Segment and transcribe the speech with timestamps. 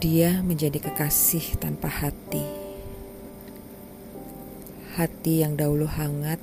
[0.00, 2.40] Dia menjadi kekasih tanpa hati.
[4.96, 6.40] Hati yang dahulu hangat,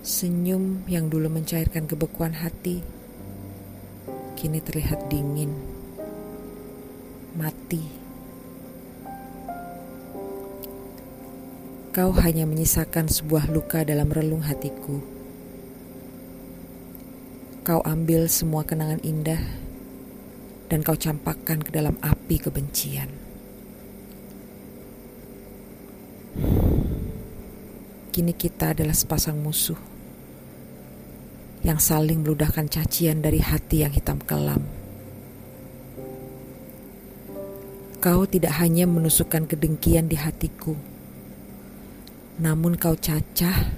[0.00, 2.80] senyum yang dulu mencairkan kebekuan hati,
[4.40, 5.52] kini terlihat dingin,
[7.36, 7.99] mati.
[11.90, 15.02] Kau hanya menyisakan sebuah luka dalam relung hatiku.
[17.66, 19.42] Kau ambil semua kenangan indah
[20.70, 23.10] dan kau campakkan ke dalam api kebencian.
[28.14, 29.78] Kini kita adalah sepasang musuh
[31.66, 34.62] yang saling meludahkan cacian dari hati yang hitam kelam.
[37.98, 40.78] Kau tidak hanya menusukkan kedengkian di hatiku,
[42.40, 43.68] namun kau cacah,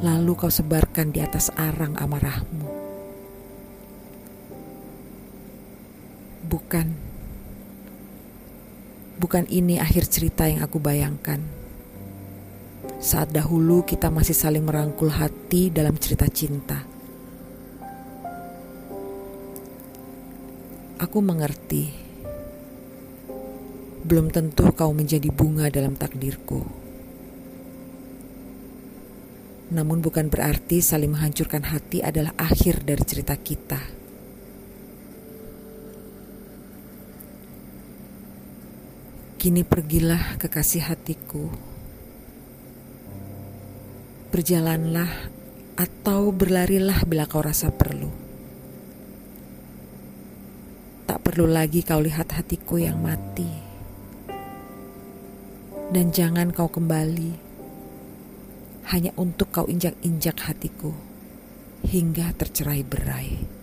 [0.00, 2.64] lalu kau sebarkan di atas arang amarahmu.
[6.48, 6.88] Bukan.
[9.20, 11.44] Bukan ini akhir cerita yang aku bayangkan.
[12.96, 16.80] Saat dahulu kita masih saling merangkul hati dalam cerita cinta.
[20.96, 21.92] Aku mengerti.
[24.08, 26.87] Belum tentu kau menjadi bunga dalam takdirku.
[29.68, 33.80] Namun bukan berarti saling menghancurkan hati adalah akhir dari cerita kita.
[39.36, 41.52] Kini pergilah kekasih hatiku.
[44.32, 45.30] Berjalanlah
[45.76, 48.10] atau berlarilah bila kau rasa perlu.
[51.04, 53.68] Tak perlu lagi kau lihat hatiku yang mati.
[55.92, 57.47] Dan jangan kau kembali
[58.88, 60.96] hanya untuk kau injak-injak hatiku
[61.84, 63.57] hingga tercerai berai.